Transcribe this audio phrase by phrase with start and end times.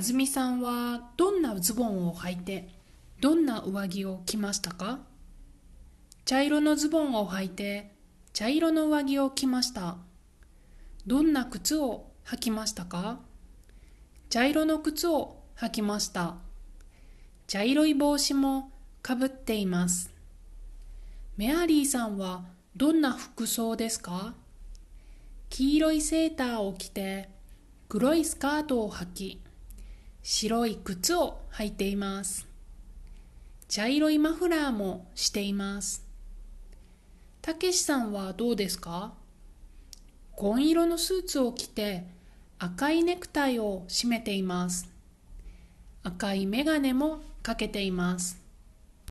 [0.00, 2.70] あずみさんはどんなズボンを履いて
[3.20, 5.00] どんな上着を着ましたか？
[6.24, 7.92] 茶色のズボンを履いて
[8.32, 9.98] 茶色の上着を着ました。
[11.06, 13.20] どんな靴を履きましたか？
[14.30, 16.36] 茶色の靴を履きました。
[17.46, 18.72] 茶色い帽子も
[19.02, 20.14] かぶっています。
[21.36, 24.32] メアリーさんはどんな服装ですか？
[25.50, 27.28] 黄色いセーターを着て
[27.90, 29.42] 黒いスカートを履き
[30.22, 32.46] 白い靴を履いています。
[33.68, 36.04] 茶色いマフラーもしています。
[37.40, 39.14] たけしさんはどうですか？
[40.36, 42.06] 紺色のスーツを着て
[42.58, 44.88] 赤いネクタイを締めています。
[46.02, 48.39] 赤いメガネもかけています。